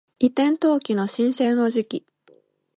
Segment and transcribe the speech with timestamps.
[0.17, 2.05] 移転登記の申請の時期